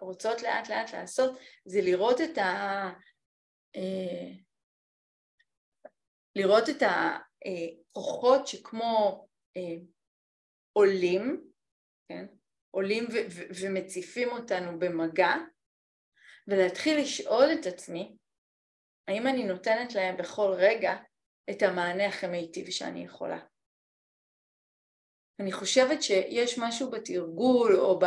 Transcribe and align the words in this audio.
רוצות 0.00 0.42
לאט 0.42 0.68
לאט 0.68 0.94
לעשות 0.94 1.38
זה 1.64 1.80
לראות 1.80 2.20
את 2.20 2.38
ה... 2.38 2.90
אה, 3.76 4.32
לראות 6.36 6.68
את 6.68 6.82
הכוחות 6.82 8.46
שכמו 8.46 9.26
אה, 9.56 9.84
עולים, 10.72 11.50
כן? 12.08 12.26
עולים 12.70 13.04
ו- 13.04 13.26
ו- 13.30 13.48
ומציפים 13.60 14.28
אותנו 14.28 14.78
במגע, 14.78 15.34
ולהתחיל 16.48 17.00
לשאול 17.00 17.44
את 17.60 17.66
עצמי 17.66 18.16
האם 19.08 19.26
אני 19.26 19.44
נותנת 19.44 19.94
להם 19.94 20.16
בכל 20.16 20.54
רגע 20.56 20.96
את 21.50 21.62
המענה 21.62 22.06
הכי 22.06 22.26
מיטיב 22.26 22.70
שאני 22.70 23.04
יכולה. 23.04 23.38
אני 25.40 25.52
חושבת 25.52 26.02
שיש 26.02 26.58
משהו 26.58 26.90
בתרגול 26.90 27.76
או, 27.76 27.98
ב, 27.98 28.04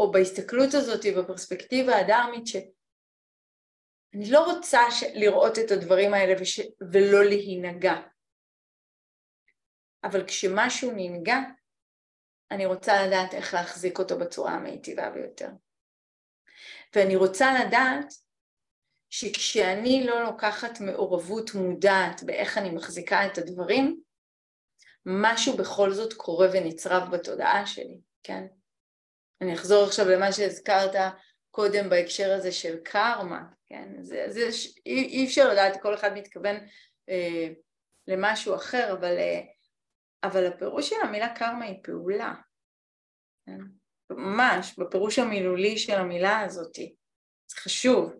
או 0.00 0.12
בהסתכלות 0.12 0.74
הזאת 0.74 1.00
בפרספקטיבה 1.18 1.96
הדרמית 1.96 2.46
שאני 2.46 4.30
לא 4.30 4.52
רוצה 4.52 4.80
ש, 4.90 5.02
לראות 5.14 5.58
את 5.58 5.70
הדברים 5.70 6.14
האלה 6.14 6.34
וש, 6.40 6.60
ולא 6.92 7.24
להינגע. 7.24 7.94
אבל 10.04 10.26
כשמשהו 10.26 10.92
ננגע, 10.96 11.38
אני 12.50 12.66
רוצה 12.66 13.06
לדעת 13.06 13.34
איך 13.34 13.54
להחזיק 13.54 13.98
אותו 13.98 14.18
בצורה 14.18 14.52
המיטיבה 14.52 15.10
ביותר. 15.10 15.48
ואני 16.96 17.16
רוצה 17.16 17.46
לדעת 17.64 18.12
שכשאני 19.10 20.06
לא 20.06 20.22
לוקחת 20.24 20.80
מעורבות 20.80 21.54
מודעת 21.54 22.22
באיך 22.22 22.58
אני 22.58 22.70
מחזיקה 22.70 23.26
את 23.26 23.38
הדברים, 23.38 24.00
משהו 25.06 25.56
בכל 25.56 25.92
זאת 25.92 26.12
קורה 26.12 26.48
ונצרב 26.52 27.10
בתודעה 27.16 27.66
שלי, 27.66 28.00
כן? 28.22 28.46
אני 29.40 29.54
אחזור 29.54 29.84
עכשיו 29.84 30.08
למה 30.08 30.32
שהזכרת 30.32 30.94
קודם 31.50 31.90
בהקשר 31.90 32.32
הזה 32.32 32.52
של 32.52 32.76
קרמה, 32.84 33.42
כן? 33.68 34.02
זה, 34.02 34.24
זה, 34.28 34.48
אי, 34.86 35.04
אי 35.04 35.24
אפשר 35.26 35.48
לדעת, 35.48 35.82
כל 35.82 35.94
אחד 35.94 36.14
מתכוון 36.14 36.56
אה, 37.08 37.48
למשהו 38.06 38.54
אחר, 38.54 38.92
אבל, 38.92 39.18
אה, 39.18 39.40
אבל 40.24 40.46
הפירוש 40.46 40.88
של 40.88 40.96
המילה 41.02 41.34
קרמה 41.34 41.64
היא 41.64 41.80
פעולה, 41.82 42.34
כן? 43.46 43.58
ממש, 44.10 44.78
בפירוש 44.78 45.18
המילולי 45.18 45.78
של 45.78 45.94
המילה 45.94 46.40
הזאת, 46.40 46.74
זה 47.46 47.56
חשוב, 47.56 48.14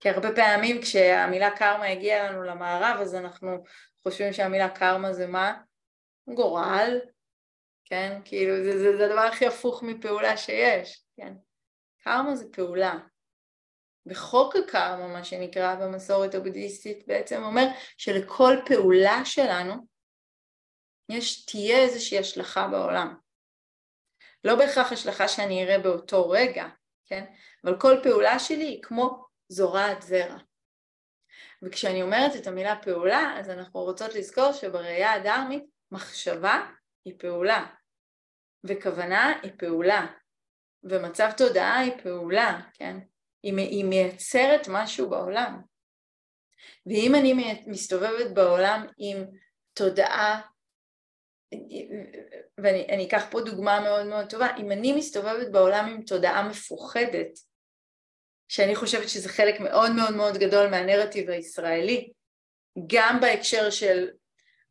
כי 0.00 0.08
הרבה 0.08 0.28
פעמים 0.34 0.82
כשהמילה 0.82 1.56
קרמה 1.56 1.86
הגיעה 1.86 2.30
לנו 2.30 2.42
למערב 2.42 3.00
אז 3.00 3.14
אנחנו 3.14 3.64
חושבים 4.02 4.32
שהמילה 4.32 4.68
קרמה 4.68 5.12
זה 5.12 5.26
מה? 5.26 5.60
גורל, 6.34 6.98
כן? 7.90 8.20
כאילו 8.24 8.64
זה, 8.64 8.78
זה, 8.78 8.96
זה 8.96 9.06
הדבר 9.06 9.20
הכי 9.20 9.46
הפוך 9.46 9.82
מפעולה 9.82 10.36
שיש, 10.36 11.04
כן? 11.16 11.34
קרמה 12.04 12.36
זה 12.36 12.44
פעולה. 12.52 12.98
וחוק 14.06 14.56
הקרמה, 14.56 15.06
מה 15.06 15.24
שנקרא 15.24 15.74
במסורת 15.74 16.34
הבודהיסטית, 16.34 17.06
בעצם 17.06 17.42
אומר 17.42 17.66
שלכל 17.96 18.54
פעולה 18.66 19.24
שלנו 19.24 19.74
יש, 21.08 21.44
תהיה 21.44 21.78
איזושהי 21.78 22.18
השלכה 22.18 22.68
בעולם. 22.68 23.16
לא 24.44 24.54
בהכרח 24.56 24.92
השלכה 24.92 25.28
שאני 25.28 25.64
אראה 25.64 25.78
באותו 25.78 26.28
רגע, 26.28 26.68
כן? 27.06 27.24
אבל 27.64 27.80
כל 27.80 27.96
פעולה 28.02 28.38
שלי 28.38 28.64
היא 28.64 28.82
כמו 28.82 29.24
זורעת 29.48 30.02
זרע. 30.02 30.38
וכשאני 31.62 32.02
אומרת 32.02 32.36
את 32.36 32.46
המילה 32.46 32.82
פעולה, 32.82 33.34
אז 33.38 33.50
אנחנו 33.50 33.80
רוצות 33.80 34.14
לזכור 34.14 34.52
שבראייה 34.52 35.12
הדרמית 35.12 35.64
מחשבה 35.92 36.70
היא 37.04 37.14
פעולה, 37.18 37.66
וכוונה 38.64 39.38
היא 39.42 39.52
פעולה, 39.58 40.06
ומצב 40.82 41.30
תודעה 41.36 41.78
היא 41.78 41.92
פעולה, 42.02 42.60
כן? 42.74 42.96
היא, 43.42 43.56
היא 43.56 43.84
מייצרת 43.84 44.68
משהו 44.68 45.10
בעולם. 45.10 45.60
ואם 46.86 47.14
אני 47.14 47.62
מסתובבת 47.66 48.30
בעולם 48.34 48.86
עם 48.98 49.24
תודעה, 49.72 50.40
ואני 52.58 53.06
אקח 53.08 53.26
פה 53.30 53.40
דוגמה 53.40 53.80
מאוד 53.80 54.06
מאוד 54.06 54.30
טובה, 54.30 54.56
אם 54.56 54.72
אני 54.72 54.92
מסתובבת 54.92 55.48
בעולם 55.52 55.86
עם 55.88 56.02
תודעה 56.02 56.48
מפוחדת, 56.48 57.38
שאני 58.48 58.76
חושבת 58.76 59.08
שזה 59.08 59.28
חלק 59.28 59.60
מאוד 59.60 59.90
מאוד 59.96 60.14
מאוד 60.14 60.36
גדול 60.36 60.70
מהנרטיב 60.70 61.30
הישראלי, 61.30 62.12
גם 62.86 63.18
בהקשר 63.20 63.70
של 63.70 64.08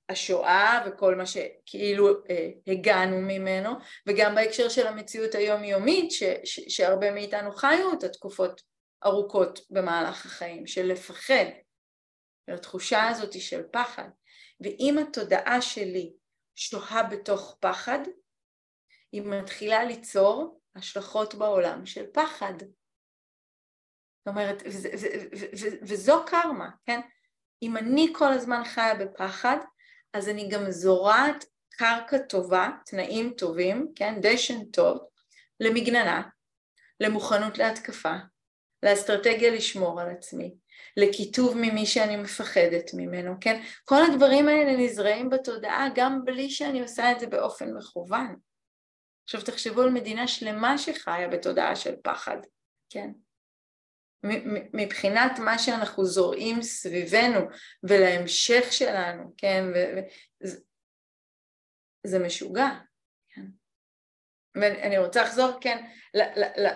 השואה 0.10 0.86
וכל 0.88 1.16
מה 1.16 1.26
שכאילו 1.26 2.08
אה, 2.30 2.50
הגענו 2.68 3.18
ממנו, 3.22 3.70
וגם 4.08 4.36
בהקשר 4.36 4.70
של 4.70 4.88
המציאות 4.88 5.36
היומיומית 5.36 6.12
ש, 6.12 6.24
ש, 6.44 6.60
שהרבה 6.68 7.12
מאיתנו 7.12 7.52
חיו 7.52 7.92
אותה 7.92 8.10
תקופות 8.10 8.62
ארוכות 9.06 9.60
במהלך 9.70 10.26
החיים, 10.26 10.68
של 10.68 10.86
לפחד, 10.86 11.46
של 12.46 12.54
התחושה 12.54 13.08
הזאת 13.08 13.42
של 13.42 13.64
פחד. 13.72 14.10
ואם 14.62 14.96
התודעה 15.02 15.62
שלי 15.62 16.14
שוהה 16.56 17.04
בתוך 17.04 17.58
פחד, 17.60 18.00
היא 19.12 19.22
מתחילה 19.22 19.84
ליצור 19.84 20.62
השלכות 20.76 21.36
בעולם 21.36 21.86
של 21.86 22.06
פחד. 22.14 22.54
זאת 24.20 24.28
אומרת, 24.28 24.64
ו- 24.66 25.00
ו- 25.00 25.38
ו- 25.60 25.78
וזו 25.82 26.24
קרמה, 26.26 26.70
כן? 26.86 27.00
אם 27.62 27.78
אני 27.78 28.14
כל 28.18 28.32
הזמן 28.32 28.64
חיה 28.64 28.96
בפחד, 28.96 29.58
אז 30.14 30.30
אני 30.30 30.50
גם 30.50 30.72
זורעת 30.72 31.46
קרקע 31.70 32.18
טובה, 32.18 32.70
תנאים 32.86 33.34
טובים, 33.38 33.92
כן? 33.96 34.16
דשן 34.22 34.66
טוב, 34.66 34.98
למגננה, 35.60 36.22
למוכנות 37.00 37.58
להתקפה, 37.58 38.14
לאסטרטגיה 38.84 39.52
לשמור 39.52 40.02
על 40.02 40.10
עצמי, 40.10 40.56
לקיטוב 40.98 41.58
ממי 41.58 41.86
שאני 41.86 42.16
מפחדת 42.16 42.92
ממנו, 42.94 43.34
כן? 43.42 43.62
כל 43.86 44.02
הדברים 44.04 44.48
האלה 44.48 44.78
נזרעים 44.78 45.30
בתודעה 45.30 45.88
גם 45.96 46.26
בלי 46.26 46.50
שאני 46.50 46.82
עושה 46.82 47.12
את 47.12 47.20
זה 47.20 47.28
באופן 47.28 47.74
מכוון. 47.74 48.36
עכשיו 49.24 49.42
תחשבו 49.42 49.82
על 49.82 49.90
מדינה 49.90 50.28
שלמה 50.28 50.78
שחיה 50.78 51.28
בתודעה 51.28 51.76
של 51.76 51.96
פחד, 52.04 52.38
כן? 52.90 53.12
מבחינת 54.74 55.40
מה 55.40 55.60
שאנחנו 55.60 56.06
זורעים 56.06 56.62
סביבנו 56.62 57.40
ולהמשך 57.84 58.74
שלנו, 58.74 59.34
כן, 59.38 59.64
וזה, 59.74 60.60
זה 62.08 62.20
משוגע, 62.20 62.70
כן. 63.30 63.46
ואני 64.56 64.98
רוצה 64.98 65.24
לחזור, 65.24 65.52
כן, 65.62 65.86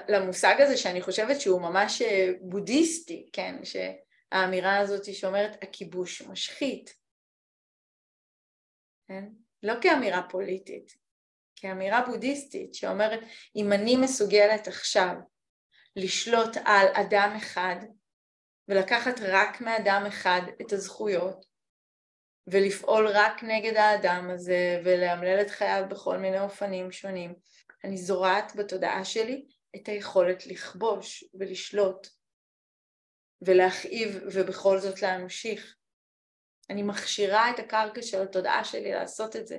למושג 0.09 0.55
הזה 0.59 0.77
שאני 0.77 1.01
חושבת 1.01 1.41
שהוא 1.41 1.61
ממש 1.61 2.01
אה, 2.01 2.31
בודהיסטי, 2.41 3.29
כן, 3.33 3.55
שהאמירה 3.63 4.77
הזאת 4.77 5.13
שאומרת 5.13 5.63
הכיבוש 5.63 6.21
משחית, 6.21 6.95
כן, 9.07 9.23
לא 9.63 9.73
כאמירה 9.81 10.21
פוליטית, 10.29 10.91
כאמירה 11.55 12.01
בודהיסטית 12.05 12.73
שאומרת 12.73 13.19
אם 13.55 13.73
אני 13.73 13.95
מסוגלת 13.97 14.67
עכשיו 14.67 15.15
לשלוט 15.95 16.57
על 16.65 16.87
אדם 16.93 17.33
אחד 17.37 17.75
ולקחת 18.67 19.19
רק 19.21 19.61
מאדם 19.61 20.03
אחד 20.07 20.41
את 20.61 20.73
הזכויות 20.73 21.45
ולפעול 22.47 23.07
רק 23.07 23.43
נגד 23.43 23.75
האדם 23.75 24.29
הזה 24.29 24.81
ולאמלל 24.83 25.41
את 25.41 25.49
חייו 25.49 25.83
בכל 25.89 26.17
מיני 26.17 26.39
אופנים 26.39 26.91
שונים. 26.91 27.35
אני 27.83 27.97
זורעת 27.97 28.55
בתודעה 28.55 29.05
שלי 29.05 29.45
את 29.75 29.87
היכולת 29.87 30.47
לכבוש 30.47 31.23
ולשלוט 31.39 32.07
ולהכאיב 33.41 34.23
ובכל 34.33 34.79
זאת 34.79 35.01
להמשיך. 35.01 35.75
אני 36.69 36.83
מכשירה 36.83 37.49
את 37.49 37.59
הקרקע 37.59 38.01
של 38.01 38.21
התודעה 38.21 38.63
שלי 38.63 38.91
לעשות 38.91 39.35
את 39.35 39.47
זה, 39.47 39.57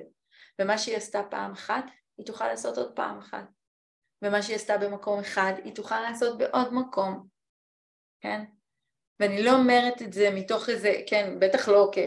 ומה 0.61 0.77
שהיא 0.77 0.97
עשתה 0.97 1.21
פעם 1.31 1.51
אחת, 1.51 1.85
היא 2.17 2.25
תוכל 2.25 2.47
לעשות 2.47 2.77
עוד 2.77 2.95
פעם 2.95 3.19
אחת. 3.19 3.45
ומה 4.25 4.41
שהיא 4.41 4.55
עשתה 4.55 4.77
במקום 4.77 5.19
אחד, 5.19 5.53
היא 5.63 5.75
תוכל 5.75 6.01
לעשות 6.01 6.37
בעוד 6.37 6.73
מקום, 6.73 7.27
כן? 8.21 8.43
ואני 9.19 9.43
לא 9.43 9.51
אומרת 9.51 10.01
את 10.01 10.13
זה 10.13 10.29
מתוך 10.33 10.69
איזה, 10.69 10.93
כן, 11.07 11.39
בטח 11.39 11.69
לא 11.69 11.89
כ, 11.93 11.97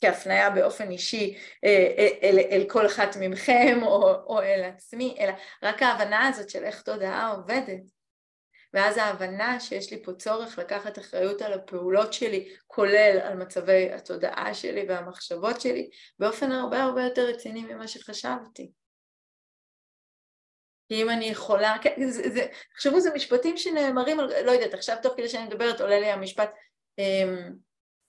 כהפניה 0.00 0.50
באופן 0.50 0.90
אישי 0.90 1.38
אה, 1.64 1.94
אה, 1.98 2.08
אל, 2.22 2.38
אל 2.38 2.64
כל 2.68 2.86
אחת 2.86 3.16
מכם 3.16 3.78
או, 3.82 4.14
או 4.26 4.42
אל 4.42 4.64
עצמי, 4.64 5.16
אלא 5.20 5.32
רק 5.62 5.82
ההבנה 5.82 6.28
הזאת 6.28 6.50
של 6.50 6.64
איך 6.64 6.82
תודעה 6.82 7.30
עובדת. 7.30 7.82
ואז 8.74 8.96
ההבנה 8.96 9.60
שיש 9.60 9.92
לי 9.92 10.02
פה 10.02 10.12
צורך 10.12 10.58
לקחת 10.58 10.98
אחריות 10.98 11.42
על 11.42 11.52
הפעולות 11.52 12.12
שלי, 12.12 12.54
כולל 12.66 13.18
על 13.22 13.36
מצבי 13.36 13.92
התודעה 13.92 14.54
שלי 14.54 14.84
והמחשבות 14.88 15.60
שלי, 15.60 15.90
באופן 16.18 16.52
הרבה 16.52 16.82
הרבה 16.82 17.02
יותר 17.02 17.26
רציני 17.26 17.62
ממה 17.62 17.88
שחשבתי. 17.88 18.70
כי 20.88 21.02
אם 21.02 21.10
אני 21.10 21.24
יכולה, 21.24 21.76
כן, 21.82 22.08
זה, 22.08 22.30
זה, 22.30 23.00
זה 23.00 23.10
משפטים 23.14 23.56
שנאמרים, 23.56 24.20
לא 24.44 24.50
יודעת, 24.50 24.74
עכשיו 24.74 24.96
תוך 25.02 25.14
כדי 25.16 25.28
שאני 25.28 25.44
מדברת 25.44 25.80
עולה 25.80 26.00
לי 26.00 26.06
המשפט, 26.06 26.50
אמ, 26.98 27.52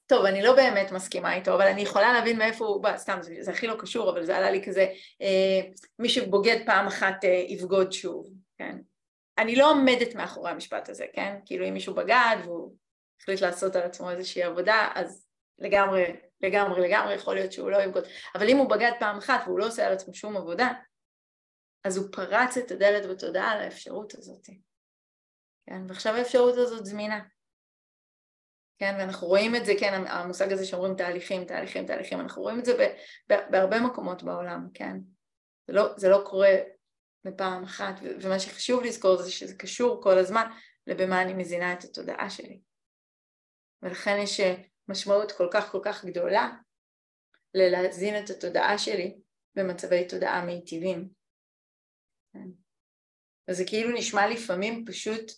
טוב 0.08 0.26
אני 0.26 0.42
לא 0.42 0.56
באמת 0.56 0.92
מסכימה 0.92 1.36
איתו, 1.36 1.56
אבל 1.56 1.68
אני 1.68 1.81
יכולה 1.81 2.14
להבין 2.14 2.38
מאיפה 2.38 2.66
הוא 2.66 2.84
בא, 2.84 2.98
סתם 2.98 3.18
זה, 3.22 3.36
זה 3.40 3.52
הכי 3.52 3.68
לא 3.68 3.76
קשור, 3.80 4.10
אבל 4.10 4.26
זה 4.26 4.38
עלה 4.38 4.52
לי 4.52 4.64
כזה, 4.64 4.88
אה, 5.22 5.62
מי 6.00 6.10
שבוגד 6.10 6.58
פעם 6.66 6.88
אחת 6.88 7.26
אה, 7.26 7.46
יבגוד 7.48 7.92
שוב, 7.92 8.30
כן, 8.58 8.78
אני 9.38 9.56
לא 9.56 9.72
עומדת 9.72 10.16
מאחורי 10.16 10.52
המשפט 10.52 10.90
הזה, 10.90 11.06
כן? 11.14 11.36
כאילו 11.46 11.68
אם 11.68 11.74
מישהו 11.74 11.94
בגד 11.94 12.36
והוא 12.44 12.74
החליט 13.22 13.42
לעשות 13.42 13.75
על 13.75 13.84
עצמו 13.84 14.12
איזושהי 14.12 14.44
עבודה, 14.44 14.88
אז 14.96 15.25
לגמרי, 15.60 16.04
לגמרי, 16.42 16.82
לגמרי 16.82 17.14
יכול 17.14 17.36
להיות 17.36 17.52
שהוא 17.52 17.72
לא 17.72 17.78
יבגוד. 17.78 18.04
אבל 18.36 18.50
אם 18.50 18.58
הוא 18.58 18.70
בגד 18.70 18.92
פעם 19.00 19.18
אחת 19.18 19.42
והוא 19.46 19.60
לא 19.60 19.68
עושה 19.68 19.88
על 19.88 19.94
עצמו 19.94 20.14
שום 20.14 20.38
עבודה, 20.38 20.72
אז 21.84 21.98
הוא 21.98 22.08
פרץ 22.12 22.58
את 22.58 22.72
הדלת 22.72 23.10
בתודעה 23.10 23.64
לאפשרות 23.64 24.16
הזאת. 24.16 24.46
כן? 25.66 25.81
ועכשיו 25.88 26.16
האפשרות 26.16 26.58
הזאת 26.58 26.86
זמינה. 26.86 27.20
כן, 28.80 28.96
ואנחנו 29.00 29.28
רואים 29.28 29.56
את 29.56 29.66
זה, 29.66 29.74
כן, 29.80 30.04
המושג 30.08 30.52
הזה 30.52 30.66
שאומרים 30.66 30.96
תהליכים, 30.96 31.46
תהליכים, 31.46 31.86
תהליכים, 31.86 32.20
אנחנו 32.20 32.42
רואים 32.42 32.60
את 32.60 32.66
זה 32.66 32.94
בהרבה 33.30 33.80
מקומות 33.80 34.24
בעולם, 34.24 34.68
כן. 34.74 34.98
זה 35.68 35.74
לא, 35.74 35.94
זה 35.98 36.10
לא 36.10 36.24
קורה 36.26 36.56
בפעם 37.26 37.64
אחת, 37.64 37.94
ומה 38.22 38.40
שחשוב 38.40 38.84
לזכור 38.84 39.18
זה 39.22 39.32
שזה 39.32 39.56
קשור 39.56 40.04
כל 40.04 40.18
הזמן 40.18 40.52
לבמה 40.88 41.22
אני 41.22 41.34
מזינה 41.34 41.74
את 41.74 41.84
התודעה 41.84 42.30
שלי. 42.30 42.60
ולכן 43.82 44.18
יש 44.24 44.42
משמעות 44.88 45.32
כל 45.32 45.48
כך 45.54 45.72
כל 45.72 45.80
כך 45.84 46.06
גדולה 46.06 46.50
ללהזין 47.54 48.24
את 48.24 48.30
התודעה 48.30 48.78
שלי 48.78 49.18
במצבי 49.56 50.08
תודעה 50.08 50.46
מיטיבים. 50.46 51.19
כן. 52.34 52.50
וזה 53.50 53.64
כאילו 53.68 53.92
נשמע 53.98 54.28
לפעמים 54.28 54.86
פשוט 54.86 55.31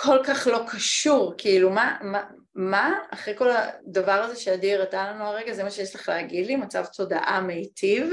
כל 0.00 0.18
כך 0.26 0.46
לא 0.46 0.64
קשור, 0.72 1.34
כאילו 1.38 1.70
מה, 1.70 1.98
מה, 2.02 2.30
מה 2.54 2.98
אחרי 3.10 3.36
כל 3.38 3.48
הדבר 3.50 4.12
הזה 4.12 4.36
שעדי 4.36 4.74
הראתה 4.74 5.10
לנו 5.10 5.24
הרגע, 5.24 5.52
זה 5.52 5.64
מה 5.64 5.70
שיש 5.70 5.94
לך 5.94 6.08
להגיד 6.08 6.46
לי, 6.46 6.56
מצב 6.56 6.84
תודעה 6.84 7.40
מיטיב, 7.40 8.12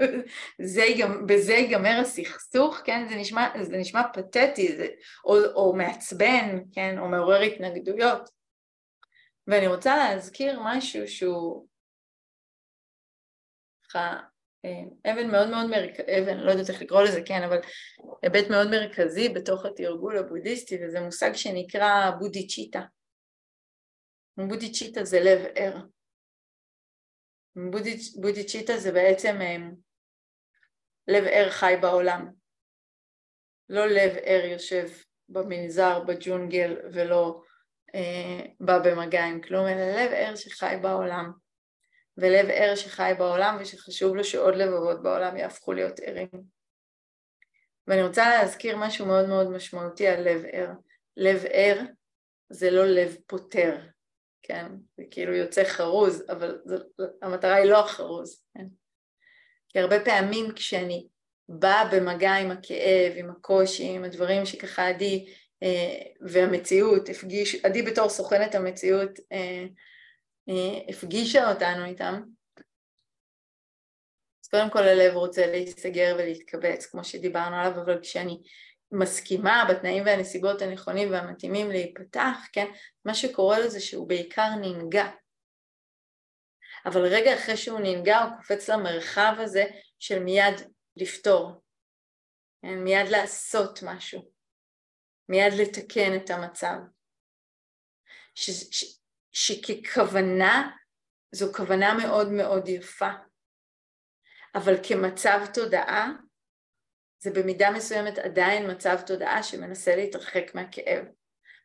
זה, 0.74 0.82
בזה 1.28 1.52
ייגמר 1.52 1.98
הסכסוך, 2.00 2.76
כן, 2.84 3.08
זה 3.08 3.14
נשמע, 3.14 3.48
זה 3.62 3.76
נשמע 3.76 4.02
פתטי, 4.12 4.76
זה, 4.76 4.86
או, 5.24 5.44
או 5.54 5.76
מעצבן, 5.76 6.58
כן, 6.72 6.98
או 6.98 7.08
מעורר 7.08 7.40
התנגדויות. 7.40 8.30
ואני 9.46 9.66
רוצה 9.66 9.96
להזכיר 9.96 10.60
משהו 10.62 11.08
שהוא 11.08 11.68
אבן 15.06 15.30
מאוד 15.30 15.50
מאוד 15.50 15.66
מרכזי, 15.70 16.18
אבן, 16.18 16.36
לא 16.36 16.50
יודעת 16.50 16.70
איך 16.70 16.82
לקרוא 16.82 17.02
לזה, 17.02 17.22
כן, 17.26 17.42
אבל 17.42 17.58
היבט 18.22 18.50
מאוד 18.50 18.70
מרכזי 18.70 19.28
בתוך 19.28 19.66
התרגול 19.66 20.18
הבודהיסטי, 20.18 20.78
וזה 20.84 21.00
מושג 21.00 21.32
שנקרא 21.32 22.10
בודיצ'יטה. 22.18 22.80
בודיצ'יטה 24.36 25.04
זה 25.04 25.20
לב 25.20 25.46
ער. 25.54 25.76
בודיצ'יטה 28.20 28.78
זה 28.78 28.92
בעצם 28.92 29.36
אה, 29.40 29.56
לב 31.08 31.24
ער 31.24 31.50
חי 31.50 31.74
בעולם. 31.80 32.28
לא 33.68 33.86
לב 33.86 34.16
ער 34.22 34.44
יושב 34.44 34.88
במנזר, 35.28 36.04
בג'ונגל, 36.04 36.76
ולא 36.92 37.42
אה, 37.94 38.46
בא 38.60 38.78
במגע 38.78 39.24
עם 39.24 39.40
כלום, 39.40 39.66
אלא 39.66 40.02
לב 40.02 40.10
ער 40.12 40.36
שחי 40.36 40.76
בעולם. 40.82 41.45
ולב 42.18 42.46
ער 42.50 42.74
שחי 42.74 43.12
בעולם 43.18 43.56
ושחשוב 43.60 44.16
לו 44.16 44.24
שעוד 44.24 44.54
לבבות 44.54 45.02
בעולם 45.02 45.36
יהפכו 45.36 45.72
להיות 45.72 46.00
ערים. 46.00 46.28
ואני 47.86 48.02
רוצה 48.02 48.28
להזכיר 48.28 48.76
משהו 48.76 49.06
מאוד 49.06 49.28
מאוד 49.28 49.50
משמעותי 49.50 50.08
על 50.08 50.28
לב 50.28 50.42
ער. 50.52 50.70
לב 51.16 51.44
ער 51.50 51.80
זה 52.50 52.70
לא 52.70 52.86
לב 52.86 53.16
פותר, 53.26 53.76
כן? 54.42 54.66
זה 54.96 55.04
כאילו 55.10 55.34
יוצא 55.34 55.64
חרוז, 55.64 56.24
אבל 56.28 56.58
זה, 56.64 56.76
המטרה 57.22 57.54
היא 57.54 57.70
לא 57.70 57.84
החרוז, 57.84 58.42
כן? 58.54 58.66
כי 59.68 59.80
הרבה 59.80 60.04
פעמים 60.04 60.52
כשאני 60.52 61.06
באה 61.48 61.88
במגע 61.92 62.34
עם 62.34 62.50
הכאב, 62.50 63.12
עם 63.16 63.30
הקושי, 63.30 63.84
עם 63.84 64.04
הדברים 64.04 64.46
שככה 64.46 64.88
עדי 64.88 65.26
אה, 65.62 66.02
והמציאות 66.20 67.08
הפגיש, 67.08 67.64
עדי 67.64 67.82
בתור 67.82 68.08
סוכנת 68.08 68.54
המציאות 68.54 69.10
אה, 69.32 69.66
הפגישה 70.88 71.52
אותנו 71.52 71.84
איתם, 71.84 72.22
אז 74.44 74.50
קודם 74.50 74.70
כל 74.70 74.82
הלב 74.82 75.14
רוצה 75.14 75.46
להיסגר 75.46 76.16
ולהתכווץ, 76.18 76.86
כמו 76.86 77.04
שדיברנו 77.04 77.56
עליו, 77.56 77.80
אבל 77.84 78.00
כשאני 78.02 78.42
מסכימה 78.92 79.64
בתנאים 79.70 80.02
והנסיבות 80.06 80.62
הנכונים 80.62 81.10
והמתאימים 81.10 81.70
להיפתח, 81.70 82.36
כן, 82.52 82.66
מה 83.04 83.14
שקורה 83.14 83.58
לזה 83.58 83.80
שהוא 83.80 84.08
בעיקר 84.08 84.48
ננגע. 84.60 85.06
אבל 86.86 87.06
רגע 87.06 87.34
אחרי 87.34 87.56
שהוא 87.56 87.80
ננגע 87.80 88.18
הוא 88.18 88.36
קופץ 88.36 88.68
למרחב 88.68 89.34
הזה 89.38 89.64
של 89.98 90.18
מיד 90.18 90.54
לפתור, 90.96 91.62
כן, 92.62 92.78
מיד 92.84 93.08
לעשות 93.08 93.78
משהו, 93.82 94.30
מיד 95.28 95.52
לתקן 95.60 96.16
את 96.16 96.30
המצב. 96.30 96.76
ש, 98.34 98.50
ש, 98.50 98.98
שככוונה 99.36 100.70
זו 101.32 101.52
כוונה 101.52 101.94
מאוד 101.94 102.32
מאוד 102.32 102.68
יפה, 102.68 103.10
אבל 104.54 104.74
כמצב 104.82 105.40
תודעה 105.54 106.12
זה 107.18 107.30
במידה 107.30 107.70
מסוימת 107.70 108.18
עדיין 108.18 108.70
מצב 108.70 108.98
תודעה 109.06 109.42
שמנסה 109.42 109.96
להתרחק 109.96 110.54
מהכאב. 110.54 111.04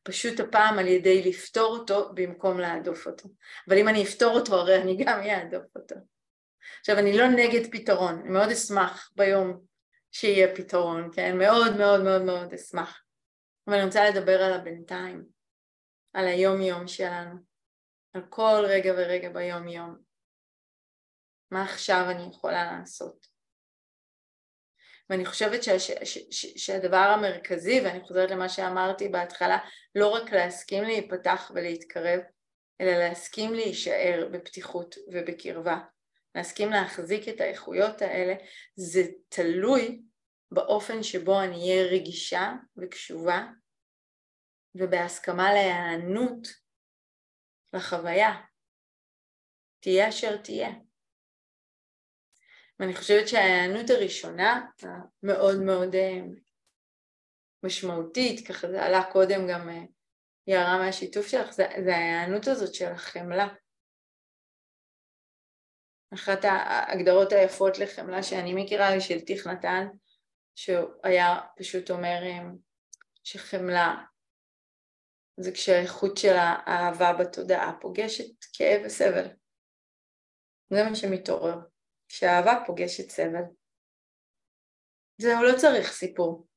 פשוט 0.03 0.39
הפעם 0.39 0.79
על 0.79 0.87
ידי 0.87 1.29
לפתור 1.29 1.77
אותו 1.77 2.11
במקום 2.13 2.59
להדוף 2.59 3.07
אותו. 3.07 3.29
אבל 3.67 3.77
אם 3.77 3.87
אני 3.87 4.03
אפתור 4.03 4.39
אותו 4.39 4.55
הרי 4.55 4.81
אני 4.81 5.05
גם 5.05 5.19
אהדוף 5.19 5.75
אותו. 5.75 5.95
עכשיו 6.79 6.97
אני 6.99 7.17
לא 7.17 7.27
נגד 7.27 7.71
פתרון, 7.71 8.19
אני 8.19 8.29
מאוד 8.29 8.49
אשמח 8.49 9.11
ביום 9.15 9.61
שיהיה 10.11 10.55
פתרון, 10.55 11.09
כן? 11.13 11.37
מאוד 11.37 11.77
מאוד 11.77 12.03
מאוד 12.03 12.21
מאוד 12.21 12.53
אשמח. 12.53 13.03
אבל 13.67 13.75
אני 13.75 13.85
רוצה 13.85 14.09
לדבר 14.09 14.41
על 14.43 14.53
הבינתיים, 14.53 15.25
על 16.13 16.27
היום 16.27 16.61
יום 16.61 16.87
שלנו. 16.87 17.50
על 18.13 18.21
כל 18.29 18.65
רגע 18.67 18.93
ורגע 18.97 19.29
ביום 19.29 19.67
יום. 19.67 19.97
מה 21.51 21.63
עכשיו 21.63 22.05
אני 22.09 22.23
יכולה 22.23 22.71
לעשות? 22.71 23.27
ואני 25.09 25.25
חושבת 25.25 25.63
שה, 25.63 25.79
ש, 25.79 25.91
ש, 26.03 26.17
ש, 26.31 26.45
שהדבר 26.65 26.97
המרכזי, 26.97 27.81
ואני 27.81 28.01
חוזרת 28.01 28.31
למה 28.31 28.49
שאמרתי 28.49 29.09
בהתחלה, 29.09 29.57
לא 29.95 30.07
רק 30.07 30.31
להסכים 30.31 30.83
להיפתח 30.83 31.51
ולהתקרב, 31.55 32.19
אלא 32.81 32.91
להסכים 32.91 33.53
להישאר 33.53 34.29
בפתיחות 34.31 34.95
ובקרבה. 35.13 35.79
להסכים 36.35 36.69
להחזיק 36.69 37.27
את 37.27 37.41
האיכויות 37.41 38.01
האלה, 38.01 38.33
זה 38.75 39.01
תלוי 39.29 40.01
באופן 40.51 41.03
שבו 41.03 41.41
אני 41.41 41.55
אהיה 41.55 41.91
רגישה 41.91 42.53
וקשובה 42.77 43.47
ובהסכמה 44.75 45.53
להיענות 45.53 46.47
לחוויה, 47.73 48.31
תהיה 49.79 50.09
אשר 50.09 50.37
תהיה. 50.37 50.69
ואני 52.79 52.95
חושבת 52.95 53.27
שההיענות 53.27 53.89
הראשונה, 53.89 54.67
המאוד 54.83 55.61
מאוד 55.65 55.95
אה, 55.95 56.19
משמעותית, 57.63 58.47
ככה 58.47 58.67
זה 58.67 58.83
עלה 58.83 59.03
קודם 59.11 59.47
גם 59.49 59.69
אה, 59.69 59.83
יערה 60.47 60.77
מהשיתוף 60.77 61.27
שלך, 61.27 61.51
זה, 61.51 61.63
זה 61.85 61.95
ההיענות 61.95 62.47
הזאת 62.47 62.73
של 62.73 62.91
החמלה. 62.91 63.47
אחת 66.13 66.39
ההגדרות 66.43 67.31
היפות 67.31 67.79
לחמלה 67.79 68.23
שאני 68.23 68.63
מכירה 68.63 68.87
היא 68.87 68.99
של 68.99 69.19
טיך 69.19 69.47
נתן, 69.47 69.87
שהוא 70.55 70.89
היה 71.03 71.39
פשוט 71.57 71.91
אומר 71.91 72.19
אה, 72.23 72.39
שחמלה 73.23 74.03
זה 75.43 75.51
כשהאיכות 75.51 76.17
של 76.17 76.33
האהבה 76.35 77.13
בתודעה 77.13 77.73
פוגשת 77.81 78.45
כאב 78.53 78.81
וסבל. 78.85 79.27
זה 80.69 80.83
מה 80.89 80.95
שמתעורר, 80.95 81.55
כשהאהבה 82.07 82.63
פוגשת 82.65 83.09
סבל. 83.09 83.43
זהו, 85.17 85.43
לא 85.43 85.57
צריך 85.57 85.91
סיפור. 85.91 86.47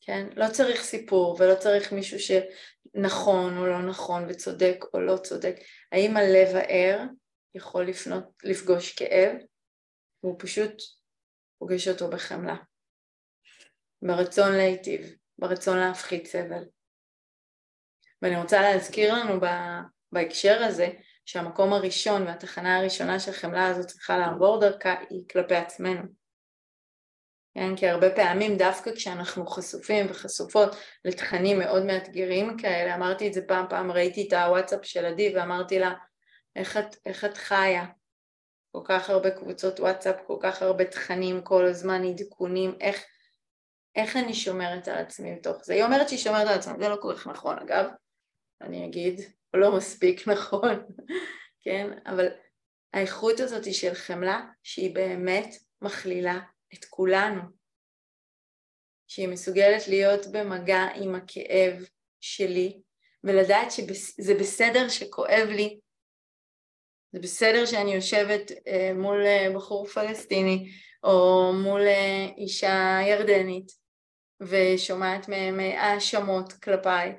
כן? 0.00 0.26
לא 0.36 0.46
צריך 0.52 0.82
סיפור 0.82 1.36
ולא 1.40 1.54
צריך 1.54 1.92
מישהו 1.92 2.18
שנכון 2.18 3.58
או 3.58 3.66
לא 3.66 3.82
נכון 3.88 4.22
וצודק 4.28 4.76
או 4.94 5.00
לא 5.00 5.16
צודק. 5.16 5.54
האם 5.92 6.16
הלב 6.16 6.56
הער 6.56 6.98
יכול 7.54 7.84
לפנות, 7.88 8.24
לפגוש 8.44 8.94
כאב? 8.94 9.36
והוא 10.22 10.36
פשוט 10.38 10.72
פוגש 11.58 11.88
אותו 11.88 12.10
בחמלה. 12.10 12.56
ברצון 14.02 14.52
להיטיב, 14.52 15.16
ברצון 15.38 15.78
להפחית 15.78 16.26
סבל. 16.26 16.64
ואני 18.26 18.36
רוצה 18.36 18.62
להזכיר 18.62 19.14
לנו 19.14 19.40
בהקשר 20.12 20.64
הזה 20.64 20.88
שהמקום 21.24 21.72
הראשון 21.72 22.26
והתחנה 22.26 22.78
הראשונה 22.78 23.20
שהחמלה 23.20 23.66
הזאת 23.66 23.86
צריכה 23.86 24.18
לעבור 24.18 24.60
דרכה 24.60 24.94
היא 25.10 25.22
כלפי 25.32 25.54
עצמנו. 25.54 26.02
כן, 27.54 27.76
כי 27.76 27.88
הרבה 27.88 28.10
פעמים 28.10 28.56
דווקא 28.56 28.94
כשאנחנו 28.94 29.46
חשופים 29.46 30.06
וחשופות 30.10 30.76
לתכנים 31.04 31.58
מאוד 31.58 31.84
מאתגרים 31.84 32.56
כאלה, 32.58 32.94
אמרתי 32.94 33.28
את 33.28 33.32
זה 33.32 33.42
פעם, 33.46 33.66
פעם 33.70 33.92
ראיתי 33.92 34.28
את 34.28 34.32
הוואטסאפ 34.32 34.84
של 34.84 35.06
עדי 35.06 35.36
ואמרתי 35.36 35.78
לה, 35.78 35.92
איך 36.56 36.76
את, 36.76 36.96
איך 37.06 37.24
את 37.24 37.36
חיה? 37.36 37.84
כל 38.72 38.82
כך 38.84 39.10
הרבה 39.10 39.30
קבוצות 39.30 39.80
וואטסאפ, 39.80 40.16
כל 40.26 40.36
כך 40.40 40.62
הרבה 40.62 40.84
תכנים 40.84 41.42
כל 41.42 41.66
הזמן, 41.66 42.04
עדכונים, 42.04 42.74
איך, 42.80 43.04
איך 43.96 44.16
אני 44.16 44.34
שומרת 44.34 44.88
על 44.88 44.98
עצמי 44.98 45.32
מתוך 45.32 45.64
זה? 45.64 45.74
היא 45.74 45.84
אומרת 45.84 46.08
שהיא 46.08 46.18
שומרת 46.18 46.48
על 46.48 46.58
עצמי, 46.58 46.74
זה 46.80 46.88
לא 46.88 46.96
כל 47.00 47.14
כך 47.16 47.26
נכון 47.26 47.58
אגב, 47.58 47.86
אני 48.60 48.86
אגיד, 48.86 49.20
לא 49.54 49.76
מספיק 49.76 50.26
נכון, 50.32 50.86
כן? 51.60 51.98
אבל 52.06 52.26
האיכות 52.92 53.40
הזאת 53.40 53.74
של 53.74 53.94
חמלה, 53.94 54.40
שהיא 54.62 54.94
באמת 54.94 55.54
מכלילה 55.82 56.40
את 56.74 56.84
כולנו, 56.84 57.42
שהיא 59.06 59.28
מסוגלת 59.28 59.88
להיות 59.88 60.26
במגע 60.32 60.82
עם 60.94 61.14
הכאב 61.14 61.84
שלי, 62.20 62.80
ולדעת 63.24 63.70
שזה 63.70 64.34
בסדר 64.34 64.88
שכואב 64.88 65.48
לי, 65.48 65.80
זה 67.12 67.20
בסדר 67.20 67.66
שאני 67.66 67.94
יושבת 67.94 68.52
אה, 68.66 68.92
מול 68.94 69.26
אה, 69.26 69.48
בחור 69.54 69.86
פלסטיני 69.86 70.72
או 71.04 71.52
מול 71.62 71.80
אה, 71.80 72.26
אישה 72.36 72.98
ירדנית 73.08 73.72
ושומעת 74.40 75.28
מהם 75.28 75.60
האשמות 75.60 76.52
כלפיי 76.52 77.14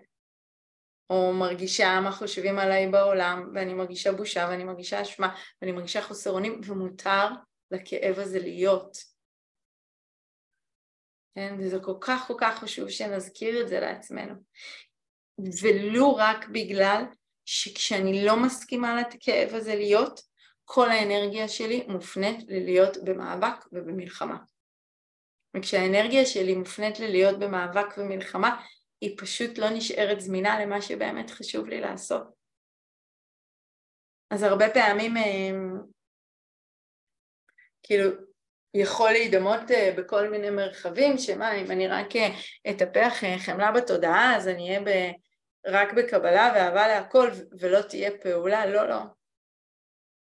או 1.10 1.34
מרגישה 1.34 2.00
מה 2.04 2.12
חושבים 2.12 2.60
עליי 2.60 2.88
בעולם 2.88 3.52
ואני 3.54 3.74
מרגישה 3.74 4.12
בושה 4.12 4.48
ואני 4.50 4.64
מרגישה 4.64 5.02
אשמה 5.02 5.36
ואני 5.62 5.72
מרגישה 5.72 6.02
חוסר 6.02 6.32
אונים 6.32 6.62
ומותר 6.66 7.28
לכאב 7.72 8.20
הזה 8.20 8.40
להיות. 8.40 8.98
כן? 11.36 11.56
וזה 11.60 11.80
כל 11.80 11.96
כך 12.02 12.28
כל 12.28 12.34
כך 12.38 12.60
חשוב 12.60 12.90
שנזכיר 12.90 13.62
את 13.62 13.68
זה 13.68 13.80
לעצמנו. 13.80 14.34
ולו 15.62 16.16
רק 16.16 16.48
בגלל 16.48 17.04
שכשאני 17.46 18.26
לא 18.26 18.44
מסכימה 18.44 19.02
לכאב 19.02 19.54
הזה 19.54 19.76
להיות, 19.76 20.22
כל 20.66 20.90
האנרגיה 20.90 21.48
שלי 21.48 21.86
מופנית 21.88 22.38
ללהיות 22.48 22.98
במאבק 23.04 23.66
ובמלחמה. 23.72 24.38
וכשהאנרגיה 25.58 26.26
שלי 26.26 26.56
מופנית 26.56 27.00
ללהיות 27.00 27.40
במאבק 27.40 27.98
ומלחמה, 27.98 28.62
היא 29.02 29.18
פשוט 29.18 29.58
לא 29.58 29.70
נשארת 29.70 30.22
זמינה 30.22 30.60
למה 30.66 30.82
שבאמת 30.82 31.30
חשוב 31.30 31.68
לי 31.68 31.82
לעשות. 31.82 32.24
אז 34.30 34.44
הרבה 34.44 34.66
פעמים 34.74 35.18
אה, 35.18 35.52
כאילו 37.84 38.10
יכול 38.74 39.12
להידמות 39.12 39.72
אה, 39.72 39.94
בכל 39.98 40.30
מיני 40.30 40.50
מרחבים, 40.50 41.18
שמה 41.18 41.56
אם 41.56 41.72
אני 41.72 41.88
רק 41.88 42.16
אה, 42.16 42.30
אטפח 42.70 43.14
חמלה 43.46 43.72
בתודעה 43.72 44.36
אז 44.36 44.48
אני 44.48 44.70
אהיה 44.70 44.82
ב... 44.82 45.12
רק 45.68 45.94
בקבלה 45.94 46.52
ואהבה 46.56 46.88
להכל 46.88 47.30
ולא 47.60 47.82
תהיה 47.82 48.12
פעולה, 48.22 48.66
לא, 48.66 48.90
לא. 48.90 49.00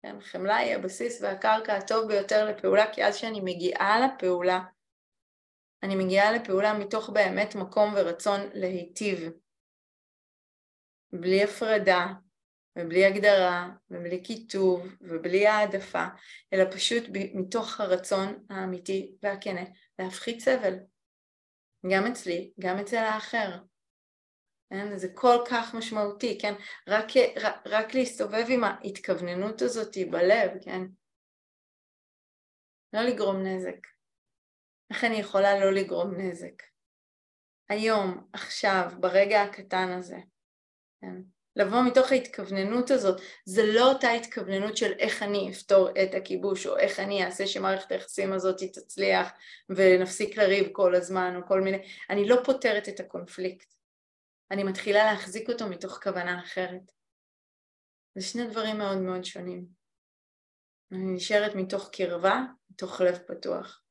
כן, 0.03 0.21
חמלה 0.21 0.57
היא 0.57 0.75
הבסיס 0.75 1.23
והקרקע 1.23 1.77
הטוב 1.77 2.09
ביותר 2.09 2.45
לפעולה, 2.45 2.93
כי 2.93 3.05
אז 3.05 3.17
כשאני 3.17 3.41
מגיעה 3.41 4.01
לפעולה, 4.01 4.61
אני 5.87 6.05
מגיעה 6.05 6.33
לפעולה 6.33 6.79
מתוך 6.79 7.11
באמת 7.11 7.55
מקום 7.55 7.95
ורצון 7.97 8.41
להיטיב, 8.55 9.19
בלי 11.13 11.45
הפרדה 11.45 12.07
ובלי 12.79 13.05
הגדרה 13.05 13.69
ובלי 13.91 14.25
כיתוב 14.25 14.87
ובלי 15.01 15.47
העדפה, 15.47 16.05
אלא 16.53 16.65
פשוט 16.71 17.05
מתוך 17.35 17.81
הרצון 17.81 18.47
האמיתי 18.51 19.17
והכנה 19.23 19.65
להפחית 19.99 20.41
סבל, 20.41 20.75
גם 21.93 22.07
אצלי, 22.07 22.53
גם 22.61 22.79
אצל 22.79 22.97
האחר. 22.97 23.59
כן? 24.71 24.99
זה 24.99 25.09
כל 25.15 25.37
כך 25.51 25.75
משמעותי, 25.75 26.39
כן? 26.41 26.55
רק, 26.89 27.07
רק, 27.43 27.55
רק 27.67 27.95
להסתובב 27.95 28.45
עם 28.49 28.65
ההתכווננות 28.65 29.63
הזאת 29.63 29.97
בלב, 30.11 30.51
כן? 30.65 30.83
לא 32.93 33.01
לגרום 33.03 33.37
נזק. 33.37 33.96
איך 34.91 35.05
אני 35.05 35.17
יכולה 35.17 35.61
לא 35.61 35.73
לגרום 35.73 36.15
נזק? 36.21 36.63
היום, 37.69 38.29
עכשיו, 38.33 38.91
ברגע 39.01 39.43
הקטן 39.43 39.91
הזה, 39.99 40.19
כן? 41.01 41.17
לבוא 41.57 41.83
מתוך 41.87 42.13
ההתכווננות 42.13 42.91
הזאת, 42.91 43.21
זה 43.45 43.63
לא 43.67 43.93
אותה 43.93 44.11
התכווננות 44.11 44.77
של 44.77 44.93
איך 44.99 45.23
אני 45.23 45.51
אפתור 45.51 45.91
את 45.91 46.15
הכיבוש 46.15 46.67
או 46.67 46.79
איך 46.79 47.01
אני 47.01 47.25
אעשה 47.25 47.47
שמערכת 47.47 47.93
היחסים 47.93 48.33
הזאת 48.33 48.63
תצליח 48.73 49.33
ונפסיק 49.69 50.37
לריב 50.37 50.69
כל 50.73 50.95
הזמן 50.95 51.37
או 51.37 51.47
כל 51.49 51.61
מיני, 51.61 51.79
אני 52.11 52.29
לא 52.29 52.37
פותרת 52.45 52.89
את 52.89 53.01
הקונפליקט, 53.01 53.75
אני 54.51 54.65
מתחילה 54.65 55.13
להחזיק 55.13 55.49
אותו 55.49 55.67
מתוך 55.67 56.01
כוונה 56.03 56.41
אחרת. 56.41 56.93
זה 58.15 58.27
שני 58.27 58.47
דברים 58.47 58.79
מאוד 58.79 58.99
מאוד 58.99 59.25
שונים. 59.25 59.67
אני 60.93 61.15
נשארת 61.15 61.55
מתוך 61.55 61.91
קרבה, 61.93 62.43
מתוך 62.71 63.01
לב 63.01 63.19
פתוח. 63.19 63.83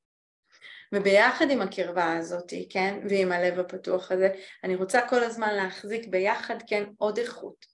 וביחד 0.94 1.46
עם 1.50 1.62
הקרבה 1.62 2.18
הזאת, 2.18 2.54
כן, 2.70 3.00
ועם 3.10 3.32
הלב 3.32 3.60
הפתוח 3.60 4.12
הזה, 4.12 4.30
אני 4.64 4.76
רוצה 4.76 5.08
כל 5.10 5.24
הזמן 5.24 5.56
להחזיק 5.56 6.08
ביחד, 6.08 6.56
כן, 6.68 6.84
עוד 6.98 7.18
איכות. 7.18 7.66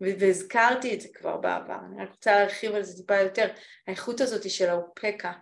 והזכרתי 0.00 0.94
את 0.94 1.00
זה 1.00 1.08
כבר 1.14 1.36
בעבר, 1.36 1.78
אני 1.86 2.02
רק 2.02 2.10
רוצה 2.10 2.32
להרחיב 2.32 2.74
על 2.74 2.82
זה 2.82 2.96
טיפה 2.96 3.16
יותר, 3.16 3.52
האיכות 3.86 4.20
הזאת 4.20 4.50
של 4.50 4.68
האופקה, 4.68 5.32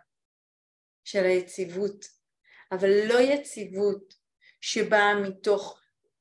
של 1.05 1.25
היציבות, 1.25 2.05
אבל 2.73 2.89
לא 3.09 3.21
יציבות 3.21 4.15
שבאה 4.61 5.21
מתוך 5.21 5.81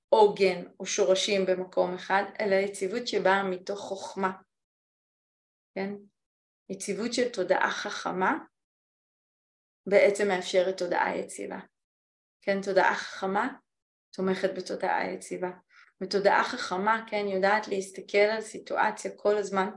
עוגן 0.10 0.63
או 0.79 0.86
שורשים 0.86 1.46
במקום 1.46 1.93
אחד, 1.93 2.24
אלא 2.39 2.55
יציבות 2.55 3.08
שבאה 3.08 3.43
מתוך 3.43 3.79
חוכמה, 3.79 4.31
כן? 5.75 5.93
יציבות 6.70 7.13
של 7.13 7.29
תודעה 7.29 7.72
חכמה 7.72 8.38
בעצם 9.86 10.28
מאפשרת 10.28 10.78
תודעה 10.78 11.18
יציבה, 11.18 11.60
כן? 12.42 12.62
תודעה 12.62 12.96
חכמה 12.96 13.48
תומכת 14.12 14.50
בתודעה 14.56 15.12
יציבה, 15.12 15.52
ותודעה 16.02 16.44
חכמה, 16.44 17.04
כן, 17.08 17.26
יודעת 17.28 17.68
להסתכל 17.68 18.18
על 18.18 18.42
סיטואציה 18.42 19.12
כל 19.16 19.38
הזמן 19.38 19.70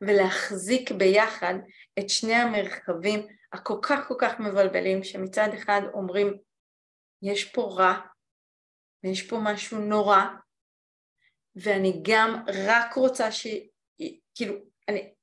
ולהחזיק 0.00 0.90
ביחד 0.90 1.54
את 1.98 2.10
שני 2.10 2.34
המרחבים 2.34 3.26
הכל 3.52 3.78
כך 3.82 4.08
כל 4.08 4.14
כך 4.18 4.40
מבלבלים 4.40 5.04
שמצד 5.04 5.48
אחד 5.54 5.80
אומרים 5.94 6.38
יש 7.22 7.44
פה 7.44 7.74
רע 7.78 8.00
ויש 9.04 9.28
פה 9.28 9.38
משהו 9.42 9.78
נורא, 9.78 10.22
ואני 11.56 12.02
גם 12.02 12.44
רק 12.66 12.94
רוצה 12.94 13.32
ש... 13.32 13.46
כאילו, 14.34 14.54
אני, 14.88 15.14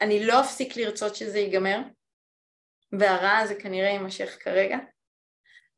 אני 0.00 0.26
לא 0.26 0.40
אפסיק 0.40 0.76
לרצות 0.76 1.16
שזה 1.16 1.38
ייגמר, 1.38 1.78
והרע 2.98 3.38
הזה 3.38 3.54
כנראה 3.54 3.88
יימשך 3.88 4.38
כרגע, 4.40 4.78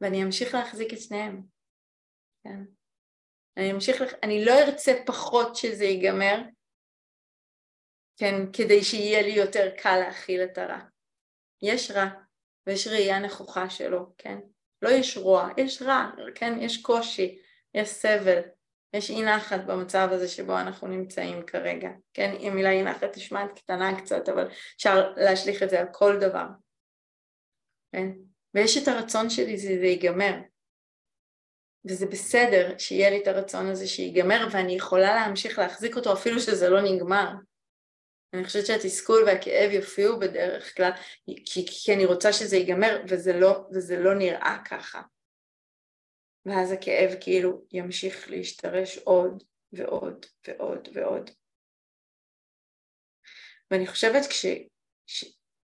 ואני 0.00 0.22
אמשיך 0.22 0.54
להחזיק 0.54 0.92
את 0.92 1.00
שניהם, 1.00 1.42
כן? 2.44 2.60
אני 3.56 3.72
אמשיך, 3.72 4.00
לח... 4.00 4.12
אני 4.22 4.44
לא 4.44 4.52
ארצה 4.52 4.92
פחות 5.06 5.56
שזה 5.56 5.84
ייגמר, 5.84 6.38
כן, 8.16 8.52
כדי 8.52 8.84
שיהיה 8.84 9.22
לי 9.22 9.30
יותר 9.30 9.70
קל 9.78 9.96
להכיל 9.96 10.44
את 10.44 10.58
הרע. 10.58 10.78
יש 11.62 11.90
רע, 11.90 12.06
ויש 12.66 12.86
ראייה 12.86 13.18
נכוחה 13.18 13.70
שלו, 13.70 14.06
כן? 14.18 14.38
לא 14.82 14.88
יש 14.88 15.16
רוע, 15.16 15.48
יש 15.56 15.82
רע, 15.82 16.10
כן? 16.34 16.58
יש 16.60 16.82
קושי, 16.82 17.38
יש 17.74 17.88
סבל, 17.88 18.40
יש 18.92 19.10
אי 19.10 19.22
נחת 19.22 19.60
במצב 19.66 20.08
הזה 20.12 20.28
שבו 20.28 20.60
אנחנו 20.60 20.88
נמצאים 20.88 21.46
כרגע, 21.46 21.88
כן? 22.14 22.36
אם 22.40 22.52
מילה 22.54 22.70
אי 22.70 22.82
נחת 22.82 23.16
נשמעת 23.16 23.58
קטנה 23.58 24.00
קצת, 24.00 24.28
אבל 24.28 24.48
אפשר 24.76 25.12
להשליך 25.16 25.62
את 25.62 25.70
זה 25.70 25.80
על 25.80 25.86
כל 25.92 26.18
דבר, 26.20 26.46
כן? 27.94 28.08
ויש 28.54 28.82
את 28.82 28.88
הרצון 28.88 29.30
שלי 29.30 29.58
שזה 29.58 29.86
ייגמר, 29.86 30.34
וזה 31.84 32.06
בסדר 32.06 32.78
שיהיה 32.78 33.10
לי 33.10 33.22
את 33.22 33.26
הרצון 33.26 33.66
הזה 33.66 33.86
שיגמר 33.86 34.48
ואני 34.52 34.72
יכולה 34.72 35.14
להמשיך 35.14 35.58
להחזיק 35.58 35.96
אותו 35.96 36.12
אפילו 36.12 36.40
שזה 36.40 36.68
לא 36.68 36.80
נגמר. 36.82 37.28
אני 38.34 38.44
חושבת 38.44 38.66
שהתסכול 38.66 39.22
והכאב 39.26 39.70
יופיעו 39.70 40.18
בדרך 40.18 40.76
כלל 40.76 40.90
כי, 41.46 41.66
כי 41.66 41.94
אני 41.94 42.04
רוצה 42.04 42.32
שזה 42.32 42.56
ייגמר 42.56 43.02
וזה 43.08 43.32
לא, 43.32 43.66
וזה 43.74 43.96
לא 43.96 44.14
נראה 44.14 44.56
ככה. 44.70 45.02
ואז 46.46 46.72
הכאב 46.72 47.10
כאילו 47.20 47.64
ימשיך 47.72 48.30
להשתרש 48.30 48.98
עוד 48.98 49.44
ועוד 49.72 50.26
ועוד 50.46 50.88
ועוד. 50.94 51.30
ואני 53.70 53.86
חושבת 53.86 54.26
כש... 54.30 54.46
ש... 55.06 55.24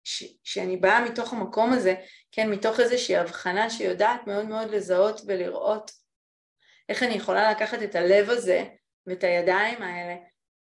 ש... 0.07 0.23
שאני 0.43 0.77
באה 0.77 1.05
מתוך 1.05 1.33
המקום 1.33 1.73
הזה, 1.73 1.95
כן, 2.31 2.49
מתוך 2.49 2.79
איזושהי 2.79 3.15
הבחנה 3.15 3.69
שיודעת 3.69 4.27
מאוד 4.27 4.45
מאוד 4.45 4.69
לזהות 4.69 5.21
ולראות 5.27 5.91
איך 6.89 7.03
אני 7.03 7.13
יכולה 7.13 7.51
לקחת 7.51 7.83
את 7.83 7.95
הלב 7.95 8.29
הזה 8.29 8.63
ואת 9.07 9.23
הידיים 9.23 9.81
האלה 9.81 10.15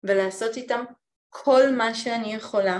ולעשות 0.03 0.57
איתם 0.57 0.83
כל 1.29 1.63
מה 1.77 1.95
שאני 1.95 2.33
יכולה 2.33 2.79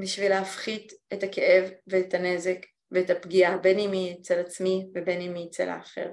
בשביל 0.00 0.30
להפחית 0.30 0.92
את 1.12 1.22
הכאב 1.22 1.70
ואת 1.86 2.14
הנזק 2.14 2.58
ואת 2.90 3.10
הפגיעה, 3.10 3.58
בין 3.58 3.78
אם 3.78 3.92
היא 3.92 4.20
אצל 4.20 4.40
עצמי 4.40 4.90
ובין 4.94 5.20
אם 5.20 5.34
היא 5.34 5.48
אצל 5.48 5.68
האחר. 5.68 6.10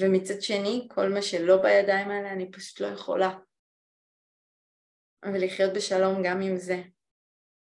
ומצד 0.00 0.42
שני, 0.42 0.88
כל 0.90 1.08
מה 1.08 1.22
שלא 1.22 1.62
בידיים 1.62 2.10
האלה 2.10 2.32
אני 2.32 2.50
פשוט 2.50 2.80
לא 2.80 2.86
יכולה. 2.86 3.38
ולחיות 5.24 5.72
בשלום 5.74 6.22
גם 6.24 6.40
עם 6.40 6.56
זה. 6.56 6.82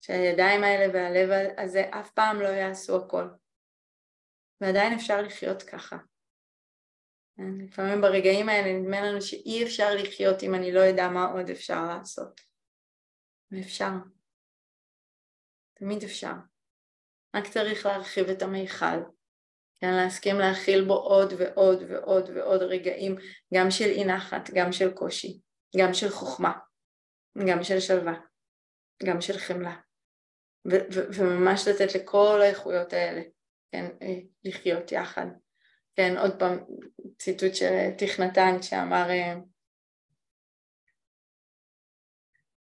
שהידיים 0.05 0.63
האלה 0.63 0.93
והלב 0.93 1.29
הזה 1.57 1.81
אף 1.99 2.11
פעם 2.11 2.41
לא 2.41 2.47
יעשו 2.47 2.97
הכל. 2.97 3.27
ועדיין 4.61 4.93
אפשר 4.93 5.21
לחיות 5.21 5.63
ככה. 5.63 5.97
כן, 7.37 7.65
לפעמים 7.65 8.01
ברגעים 8.01 8.49
האלה 8.49 8.73
נדמה 8.73 9.01
לנו 9.01 9.21
שאי 9.21 9.63
אפשר 9.63 9.95
לחיות 9.95 10.43
אם 10.43 10.55
אני 10.55 10.71
לא 10.71 10.79
יודע 10.79 11.09
מה 11.09 11.25
עוד 11.25 11.49
אפשר 11.49 11.85
לעשות. 11.85 12.41
ואפשר. 13.51 13.89
תמיד 15.73 16.03
אפשר. 16.03 16.33
רק 17.35 17.47
צריך 17.47 17.85
להרחיב 17.85 18.29
את 18.29 18.41
המיכל, 18.41 18.97
כן, 19.79 19.93
להסכים 19.93 20.35
להכיל 20.35 20.85
בו 20.87 20.93
עוד 20.93 21.33
ועוד 21.37 21.83
ועוד 21.89 22.29
ועוד 22.29 22.61
רגעים, 22.61 23.15
גם 23.53 23.71
של 23.71 23.89
אי 23.89 24.05
נחת, 24.05 24.49
גם 24.55 24.71
של 24.71 24.93
קושי, 24.93 25.41
גם 25.77 25.93
של 25.93 26.09
חוכמה, 26.09 26.53
גם 27.49 27.63
של 27.63 27.79
שלווה, 27.79 28.13
גם 29.05 29.21
של 29.21 29.37
חמלה, 29.37 29.75
ו- 30.71 30.85
ו- 30.93 31.07
וממש 31.13 31.67
לתת 31.67 31.95
לכל 31.95 32.41
האיכויות 32.41 32.93
האלה, 32.93 33.21
כן, 33.71 33.85
אה, 34.01 34.19
לחיות 34.43 34.91
יחד. 34.91 35.25
כן, 35.95 36.17
עוד 36.17 36.39
פעם, 36.39 36.59
ציטוט 37.19 37.55
של 37.55 37.91
תכנתן 37.97 38.61
שאמר, 38.61 39.09
אה, 39.09 39.35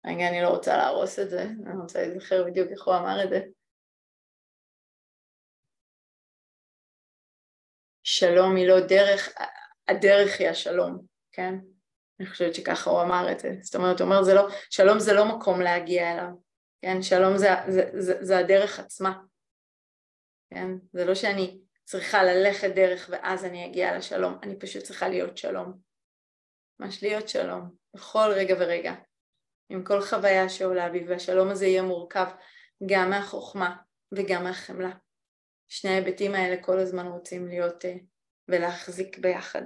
רגע, 0.05 0.29
אני 0.29 0.41
לא 0.41 0.47
רוצה 0.47 0.77
להרוס 0.77 1.19
את 1.19 1.29
זה, 1.29 1.43
אני 1.43 1.77
רוצה 1.81 2.07
להיזכר 2.07 2.43
בדיוק 2.43 2.71
איך 2.71 2.87
הוא 2.87 2.95
אמר 2.95 3.23
את 3.23 3.29
זה. 3.29 3.39
שלום 8.03 8.55
היא 8.55 8.67
לא 8.67 8.79
דרך, 8.87 9.29
הדרך 9.87 10.39
היא 10.39 10.49
השלום, 10.49 11.05
כן? 11.31 11.53
אני 12.19 12.27
חושבת 12.27 12.55
שככה 12.55 12.89
הוא 12.89 13.01
אמר 13.01 13.31
את 13.31 13.39
זה. 13.39 13.49
זאת 13.61 13.75
אומרת, 13.75 13.99
הוא 13.99 14.05
אומר, 14.05 14.23
זה 14.23 14.33
לא, 14.33 14.47
שלום 14.69 14.99
זה 14.99 15.13
לא 15.13 15.37
מקום 15.37 15.61
להגיע 15.61 16.11
אליו, 16.11 16.29
כן? 16.81 17.01
שלום 17.01 17.37
זה, 17.37 17.49
זה, 17.67 17.89
זה, 17.93 18.25
זה 18.25 18.37
הדרך 18.37 18.79
עצמה, 18.79 19.21
כן? 20.53 20.67
זה 20.93 21.05
לא 21.05 21.15
שאני 21.15 21.61
צריכה 21.83 22.23
ללכת 22.23 22.69
דרך 22.75 23.09
ואז 23.11 23.45
אני 23.45 23.65
אגיע 23.65 23.97
לשלום, 23.97 24.37
אני 24.43 24.59
פשוט 24.59 24.83
צריכה 24.83 25.09
להיות 25.09 25.37
שלום. 25.37 25.73
ממש 26.79 27.03
להיות 27.03 27.29
שלום, 27.29 27.69
בכל 27.93 28.29
רגע 28.35 28.55
ורגע, 28.59 28.93
עם 29.69 29.83
כל 29.83 30.01
חוויה 30.01 30.49
שעולה 30.49 30.89
בי, 30.89 31.05
והשלום 31.07 31.49
הזה 31.49 31.65
יהיה 31.65 31.81
מורכב 31.81 32.27
גם 32.85 33.09
מהחוכמה 33.09 33.77
וגם 34.11 34.43
מהחמלה. 34.43 34.91
שני 35.67 35.91
ההיבטים 35.91 36.35
האלה 36.35 36.63
כל 36.63 36.79
הזמן 36.79 37.07
רוצים 37.07 37.47
להיות 37.47 37.85
uh, 37.85 37.87
ולהחזיק 38.47 39.17
ביחד. 39.17 39.61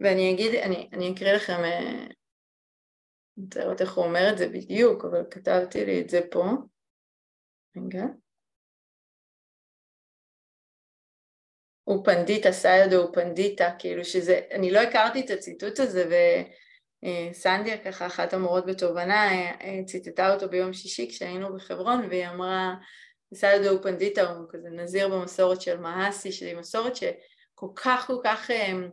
ואני 0.00 0.34
אגיד, 0.34 0.54
אני, 0.54 0.90
אני 0.92 1.14
אקריא 1.14 1.32
לכם, 1.32 1.64
אה, 1.64 2.06
אני 3.38 3.44
רוצה 3.44 3.60
לראות 3.60 3.80
איך 3.80 3.94
הוא 3.94 4.04
אומר 4.04 4.28
את 4.32 4.38
זה 4.38 4.48
בדיוק, 4.48 5.04
אבל 5.04 5.22
כתבתי 5.30 5.84
לי 5.84 6.00
את 6.00 6.08
זה 6.08 6.20
פה. 6.30 6.44
רגע. 7.76 8.04
הוא 11.84 12.04
פנדיטה, 12.04 12.52
סיידו 12.52 12.96
הוא 12.96 13.14
פנדיטה, 13.14 13.70
כאילו 13.78 14.04
שזה, 14.04 14.40
אני 14.50 14.70
לא 14.70 14.80
הכרתי 14.80 15.20
את 15.20 15.30
הציטוט 15.30 15.80
הזה 15.80 16.04
וסנדיה 17.32 17.84
ככה, 17.84 18.06
אחת 18.06 18.32
המורות 18.32 18.66
בתובנה, 18.66 19.30
ציטטה 19.86 20.34
אותו 20.34 20.48
ביום 20.48 20.72
שישי 20.72 21.08
כשהיינו 21.08 21.54
בחברון 21.54 22.06
והיא 22.08 22.28
אמרה, 22.28 22.74
סיידו 23.34 23.68
הוא 23.68 23.82
פנדיטה, 23.82 24.30
הוא 24.30 24.46
כזה 24.50 24.68
נזיר 24.70 25.08
במסורת 25.08 25.60
של 25.60 25.80
מהסי, 25.80 26.32
שהיא 26.32 26.56
מסורת 26.56 26.96
שכל 26.96 27.66
כך 27.74 28.06
כל 28.06 28.16
כך 28.24 28.50
אמ, 28.50 28.90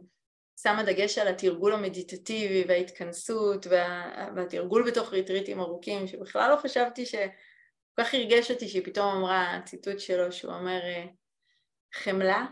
שמה 0.62 0.84
דגש 0.84 1.18
על 1.18 1.28
התרגול 1.28 1.74
המדיטטיבי 1.74 2.64
וההתכנסות 2.68 3.68
וה, 3.68 4.12
והתרגול 4.36 4.92
בתוך 4.92 5.14
ריטריטים 5.14 5.60
ארוכים, 5.60 6.08
שבכלל 6.08 6.52
לא 6.52 6.56
חשבתי 6.56 7.06
ש... 7.06 7.16
כל 7.96 8.04
כך 8.04 8.14
הרגש 8.14 8.52
אותי 8.52 8.68
שהיא 8.68 8.86
פתאום 8.86 9.16
אמרה 9.16 9.60
ציטוט 9.66 10.00
שלו 10.00 10.32
שהוא 10.32 10.54
אומר 10.54 10.80
חמלה 11.94 12.46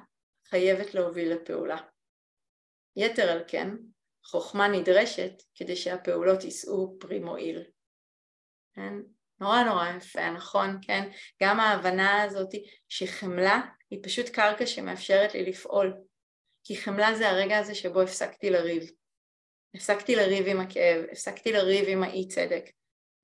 חייבת 0.49 0.93
להוביל 0.93 1.34
לפעולה. 1.34 1.77
יתר 2.95 3.29
על 3.29 3.43
כן, 3.47 3.69
חוכמה 4.25 4.67
נדרשת 4.67 5.43
כדי 5.55 5.75
שהפעולות 5.75 6.43
יישאו 6.43 6.99
פרי 6.99 7.19
מועיל. 7.19 7.63
כן? 8.73 8.93
נורא 9.39 9.63
נורא 9.63 9.88
יפה, 9.97 10.29
נכון? 10.29 10.77
כן? 10.82 11.10
גם 11.43 11.60
ההבנה 11.60 12.23
הזאת 12.23 12.49
שחמלה 12.89 13.62
היא 13.89 13.99
פשוט 14.03 14.29
קרקע 14.29 14.65
שמאפשרת 14.65 15.34
לי 15.34 15.45
לפעול. 15.45 15.93
כי 16.67 16.77
חמלה 16.77 17.15
זה 17.15 17.30
הרגע 17.30 17.58
הזה 17.58 17.75
שבו 17.75 18.01
הפסקתי 18.01 18.49
לריב. 18.49 18.84
הפסקתי 19.75 20.15
לריב 20.15 20.47
עם 20.47 20.60
הכאב, 20.60 21.06
הפסקתי 21.12 21.51
לריב 21.51 21.86
עם 21.88 22.03
האי 22.03 22.27
צדק, 22.27 22.63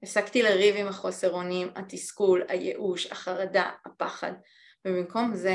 הפסקתי 0.04 0.44
לריב 0.44 0.76
עם 0.76 0.88
החוסר 0.88 1.32
אונים, 1.32 1.68
התסכול, 1.76 2.44
הייאוש, 2.48 3.12
החרדה, 3.12 3.72
הפחד, 3.86 4.32
ובמקום 4.86 5.36
זה 5.36 5.54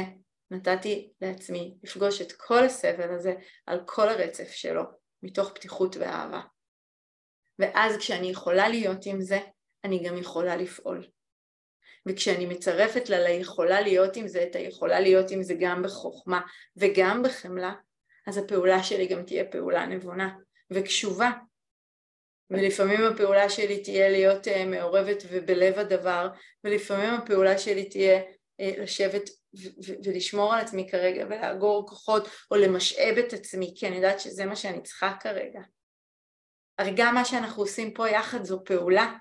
נתתי 0.50 1.12
לעצמי 1.20 1.74
לפגוש 1.82 2.20
את 2.20 2.32
כל 2.32 2.64
הסבל 2.64 3.14
הזה 3.14 3.34
על 3.66 3.80
כל 3.86 4.08
הרצף 4.08 4.50
שלו, 4.50 4.82
מתוך 5.22 5.52
פתיחות 5.54 5.96
ואהבה. 5.96 6.40
ואז 7.58 7.96
כשאני 7.96 8.30
יכולה 8.30 8.68
להיות 8.68 9.06
עם 9.06 9.20
זה, 9.20 9.38
אני 9.84 10.02
גם 10.04 10.16
יכולה 10.16 10.56
לפעול. 10.56 11.06
וכשאני 12.08 12.46
מצרפת 12.46 13.08
לה 13.08 13.20
ליכולה 13.20 13.80
להיות 13.80 14.16
עם 14.16 14.28
זה, 14.28 14.42
את 14.42 14.56
היכולה 14.56 15.00
להיות 15.00 15.30
עם 15.30 15.42
זה 15.42 15.54
גם 15.60 15.82
בחוכמה 15.82 16.40
וגם 16.76 17.22
בחמלה, 17.22 17.74
אז 18.26 18.38
הפעולה 18.38 18.82
שלי 18.82 19.06
גם 19.06 19.22
תהיה 19.22 19.44
פעולה 19.44 19.86
נבונה 19.86 20.30
וקשובה. 20.70 21.30
ולפעמים 22.50 23.04
הפעולה 23.04 23.50
שלי 23.50 23.82
תהיה 23.82 24.08
להיות 24.08 24.46
uh, 24.46 24.64
מעורבת 24.66 25.22
ובלב 25.30 25.78
הדבר, 25.78 26.28
ולפעמים 26.64 27.14
הפעולה 27.14 27.58
שלי 27.58 27.88
תהיה 27.88 28.20
uh, 28.20 28.80
לשבת 28.80 29.30
ולשמור 30.04 30.54
על 30.54 30.60
עצמי 30.60 30.88
כרגע 30.90 31.26
ולאגור 31.26 31.88
כוחות 31.88 32.28
או 32.50 32.56
למשאב 32.56 33.18
את 33.18 33.32
עצמי 33.32 33.74
כי 33.76 33.88
אני 33.88 33.96
יודעת 33.96 34.20
שזה 34.20 34.46
מה 34.46 34.56
שאני 34.56 34.82
צריכה 34.82 35.14
כרגע. 35.20 35.60
הרי 36.78 36.92
גם 36.96 37.14
מה 37.14 37.24
שאנחנו 37.24 37.62
עושים 37.62 37.94
פה 37.94 38.08
יחד 38.08 38.44
זו 38.44 38.64
פעולה, 38.64 39.14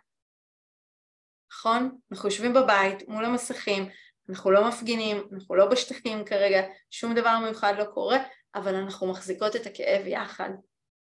נכון? 1.52 1.98
אנחנו 2.12 2.30
יושבים 2.30 2.54
בבית 2.54 3.08
מול 3.08 3.26
המסכים, 3.26 3.90
אנחנו 4.30 4.52
לא 4.52 4.68
מפגינים, 4.68 5.28
אנחנו 5.34 5.56
לא 5.56 5.66
בשטחים 5.66 6.26
כרגע, 6.26 6.62
שום 6.92 7.16
דבר 7.16 7.40
מיוחד 7.40 7.74
לא 7.78 7.86
קורה, 7.94 8.18
אבל 8.56 8.76
אנחנו 8.76 9.08
מחזיקות 9.08 9.56
את 9.56 9.66
הכאב 9.66 10.08
יחד 10.08 10.50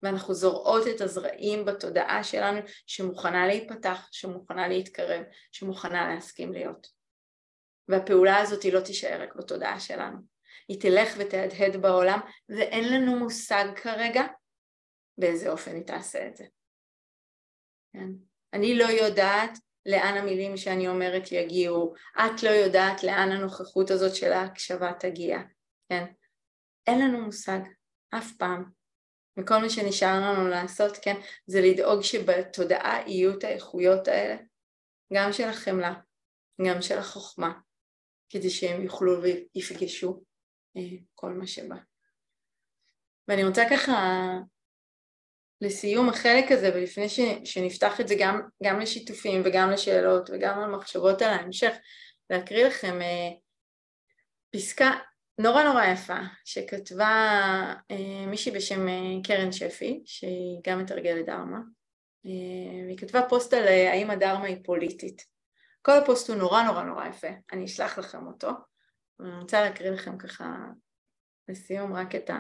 ואנחנו 0.03 0.35
זורעות 0.35 0.87
את 0.87 1.01
הזרעים 1.01 1.65
בתודעה 1.65 2.25
שלנו 2.25 2.61
שמוכנה 2.87 3.47
להיפתח, 3.47 4.09
שמוכנה 4.13 4.69
להתקרב, 4.69 5.23
שמוכנה 5.53 6.15
להסכים 6.15 6.53
להיות. 6.53 6.87
והפעולה 7.89 8.39
הזאת 8.39 8.63
היא 8.63 8.73
לא 8.73 8.81
תישאר 8.81 9.23
רק 9.23 9.37
בתודעה 9.37 9.81
שלנו, 9.81 10.19
היא 10.69 10.81
תלך 10.81 11.15
ותהדהד 11.19 11.77
בעולם 11.83 12.21
ואין 12.49 12.93
לנו 12.93 13.19
מושג 13.19 13.65
כרגע 13.77 14.23
באיזה 15.19 15.51
אופן 15.51 15.75
היא 15.75 15.87
תעשה 15.87 16.27
את 16.27 16.37
זה. 16.37 16.45
כן? 17.93 18.09
אני 18.53 18.79
לא 18.79 18.85
יודעת 18.85 19.59
לאן 19.87 20.17
המילים 20.17 20.57
שאני 20.57 20.89
אומרת 20.89 21.33
יגיעו, 21.33 21.95
את 22.19 22.43
לא 22.43 22.51
יודעת 22.51 23.03
לאן 23.03 23.33
הנוכחות 23.33 23.91
הזאת 23.91 24.15
של 24.15 24.33
ההקשבה 24.33 24.93
תגיע, 25.01 25.39
כן? 25.89 26.05
אין 26.87 26.99
לנו 26.99 27.25
מושג, 27.25 27.61
אף 28.11 28.33
פעם. 28.39 28.65
וכל 29.37 29.59
מה 29.59 29.71
שנשאר 29.71 30.21
לנו 30.21 30.49
לעשות, 30.49 30.97
כן, 31.03 31.15
זה 31.47 31.61
לדאוג 31.61 32.03
שבתודעה 32.03 33.09
יהיו 33.09 33.39
את 33.39 33.45
האיכויות 33.45 34.09
האלה, 34.09 34.37
גם 35.13 35.33
של 35.33 35.49
החמלה, 35.49 35.95
גם 36.69 36.83
של 36.83 36.99
החוכמה, 36.99 37.53
כדי 38.29 38.51
שהם 38.51 38.83
יוכלו 38.83 39.23
ויפגשו 39.23 40.23
אה, 40.77 40.83
כל 41.15 41.33
מה 41.33 41.47
שבא. 41.47 41.77
ואני 43.29 43.45
רוצה 43.45 43.63
ככה 43.71 43.93
לסיום 45.63 46.09
החלק 46.09 46.53
הזה 46.53 46.71
ולפני 46.75 47.09
ש, 47.09 47.21
שנפתח 47.45 48.01
את 48.01 48.09
זה 48.09 48.15
גם, 48.19 48.41
גם 48.65 48.81
לשיתופים 48.81 49.43
וגם 49.45 49.71
לשאלות 49.71 50.31
וגם 50.33 50.59
על 50.59 50.71
מחשבות 50.71 51.23
על 51.23 51.31
ההמשך 51.31 51.75
להקריא 52.31 52.67
לכם 52.67 53.03
אה, 53.03 53.31
פסקה 54.51 54.91
נורא 55.39 55.63
נורא 55.63 55.85
יפה 55.85 56.19
שכתבה 56.45 57.11
אה, 57.91 58.27
מישהי 58.27 58.53
בשם 58.53 58.89
אה, 58.89 59.23
קרן 59.25 59.53
שפי 59.53 60.03
שהיא 60.07 60.61
גם 60.67 60.79
מתרגלת 60.79 61.27
דרמה 61.27 61.59
אה, 62.27 62.85
והיא 62.85 62.99
כתבה 62.99 63.21
פוסט 63.29 63.53
על 63.53 63.65
אה, 63.69 63.93
האם 63.93 64.11
הדרמה 64.11 64.45
היא 64.45 64.65
פוליטית 64.65 65.33
כל 65.83 65.93
הפוסט 65.93 66.29
הוא 66.29 66.37
נורא 66.37 66.63
נורא 66.63 66.83
נורא 66.83 67.07
יפה, 67.07 67.29
אני 67.53 67.65
אשלח 67.65 67.99
לכם 67.99 68.27
אותו. 68.27 68.51
אני 69.21 69.39
רוצה 69.41 69.61
להקריא 69.61 69.91
לכם 69.91 70.19
ככה 70.19 70.57
לסיום 71.49 71.93
רק 71.95 72.15
את 72.15 72.31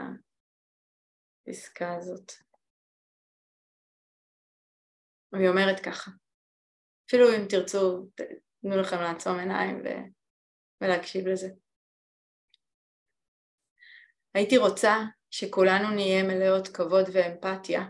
הפסקה 1.48 1.96
הזאת. 1.96 2.32
והיא 5.32 5.48
אומרת 5.48 5.80
ככה, 5.80 6.10
אפילו 7.08 7.28
אם 7.28 7.46
תרצו, 7.48 8.08
תנו 8.62 8.76
לכם 8.76 8.96
לעצום 9.00 9.38
עיניים 9.38 9.82
ו... 9.84 9.88
ולהקשיב 10.80 11.26
לזה. 11.26 11.48
הייתי 14.34 14.56
רוצה 14.56 14.96
שכולנו 15.30 15.90
נהיה 15.90 16.22
מלאות 16.22 16.68
כבוד 16.68 17.04
ואמפתיה 17.12 17.82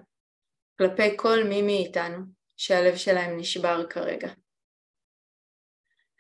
כלפי 0.79 1.17
כל 1.17 1.39
מי 1.49 1.63
מאיתנו 1.63 2.19
שהלב 2.57 2.97
שלהם 2.97 3.37
נשבר 3.37 3.87
כרגע. 3.91 4.29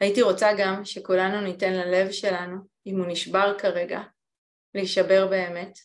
הייתי 0.01 0.23
רוצה 0.23 0.49
גם 0.59 0.85
שכולנו 0.85 1.41
ניתן 1.41 1.73
ללב 1.73 2.11
שלנו, 2.11 2.57
אם 2.87 2.99
הוא 2.99 3.07
נשבר 3.09 3.59
כרגע, 3.59 4.01
להישבר 4.75 5.27
באמת, 5.31 5.79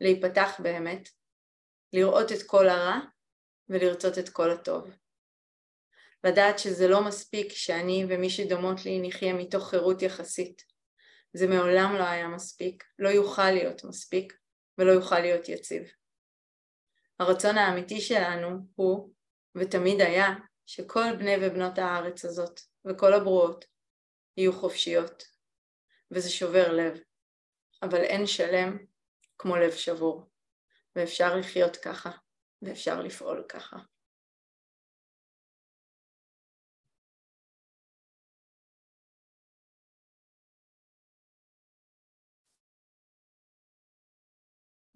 להיפתח 0.00 0.60
באמת, 0.62 1.08
לראות 1.92 2.32
את 2.32 2.42
כל 2.46 2.68
הרע 2.68 3.00
ולרצות 3.68 4.18
את 4.18 4.28
כל 4.28 4.50
הטוב. 4.50 4.90
לדעת 6.24 6.58
שזה 6.58 6.88
לא 6.88 7.04
מספיק 7.04 7.52
שאני 7.52 8.06
ומי 8.08 8.30
שדומות 8.30 8.84
לי 8.84 9.08
נחיה 9.08 9.34
מתוך 9.34 9.70
חירות 9.70 10.02
יחסית. 10.02 10.62
זה 11.32 11.46
מעולם 11.46 11.94
לא 11.98 12.04
היה 12.04 12.28
מספיק, 12.28 12.84
לא 12.98 13.08
יוכל 13.08 13.50
להיות 13.50 13.84
מספיק 13.84 14.32
ולא 14.78 14.92
יוכל 14.92 15.18
להיות 15.18 15.48
יציב. 15.48 15.82
הרצון 17.20 17.58
האמיתי 17.58 18.00
שלנו 18.00 18.48
הוא, 18.74 19.12
ותמיד 19.54 20.00
היה, 20.00 20.28
שכל 20.66 21.16
בני 21.18 21.34
ובנות 21.42 21.78
הארץ 21.78 22.24
הזאת 22.24 22.60
וכל 22.84 23.12
הברואות 23.12 23.64
יהיו 24.36 24.52
חופשיות, 24.52 25.24
וזה 26.10 26.30
שובר 26.30 26.72
לב, 26.72 26.98
אבל 27.82 28.00
אין 28.00 28.26
שלם 28.26 28.78
כמו 29.38 29.56
לב 29.56 29.72
שבור, 29.72 30.30
ואפשר 30.96 31.36
לחיות 31.36 31.76
ככה, 31.76 32.10
ואפשר 32.66 33.02
לפעול 33.02 33.44
ככה. 33.48 33.76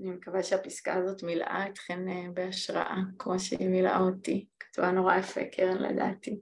אני 0.01 0.11
מקווה 0.11 0.43
שהפסקה 0.43 0.95
הזאת 0.95 1.23
מילאה 1.23 1.69
אתכן 1.69 2.09
אה, 2.09 2.31
בהשראה, 2.35 2.97
כמו 3.19 3.41
שהיא 3.41 3.69
מילאה 3.69 3.99
אותי. 3.99 4.47
כתבה 4.61 4.91
נורא 4.91 5.17
יפה, 5.17 5.41
קרן 5.53 5.83
לדעתי. 5.83 6.41